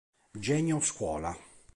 Genio 0.39 0.79
Scuola. 0.79 1.37